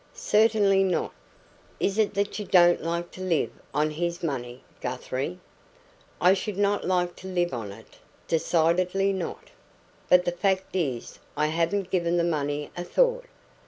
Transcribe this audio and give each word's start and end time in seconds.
"Certainly 0.15 0.83
not." 0.85 1.13
"Is 1.79 1.99
it 1.99 2.15
that 2.15 2.39
you 2.39 2.45
don't 2.45 2.81
like 2.81 3.11
to 3.11 3.21
live 3.21 3.51
on 3.71 3.91
his 3.91 4.23
money, 4.23 4.63
Guthrie?" 4.81 5.39
"I 6.19 6.33
should 6.33 6.57
NOT 6.57 6.85
like 6.85 7.15
to 7.17 7.27
live 7.27 7.53
on 7.53 7.71
it 7.71 7.99
decidedly 8.27 9.13
not. 9.13 9.49
But 10.09 10.25
the 10.25 10.31
fact 10.31 10.75
is, 10.75 11.19
I 11.37 11.45
haven't 11.53 11.91
given 11.91 12.17
the 12.17 12.23
money 12.23 12.71
a 12.75 12.83
thought." 12.83 13.25